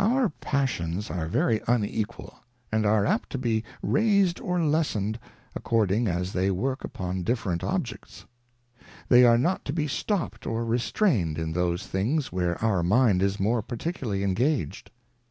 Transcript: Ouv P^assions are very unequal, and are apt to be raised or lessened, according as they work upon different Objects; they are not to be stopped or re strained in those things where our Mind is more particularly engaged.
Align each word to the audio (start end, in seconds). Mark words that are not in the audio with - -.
Ouv 0.00 0.32
P^assions 0.40 1.14
are 1.14 1.28
very 1.28 1.60
unequal, 1.68 2.38
and 2.72 2.86
are 2.86 3.04
apt 3.04 3.28
to 3.28 3.36
be 3.36 3.62
raised 3.82 4.40
or 4.40 4.58
lessened, 4.62 5.18
according 5.54 6.08
as 6.08 6.32
they 6.32 6.50
work 6.50 6.84
upon 6.84 7.22
different 7.22 7.62
Objects; 7.62 8.24
they 9.10 9.26
are 9.26 9.36
not 9.36 9.66
to 9.66 9.74
be 9.74 9.86
stopped 9.86 10.46
or 10.46 10.64
re 10.64 10.78
strained 10.78 11.36
in 11.36 11.52
those 11.52 11.86
things 11.86 12.32
where 12.32 12.56
our 12.64 12.82
Mind 12.82 13.22
is 13.22 13.38
more 13.38 13.60
particularly 13.60 14.24
engaged. 14.24 14.90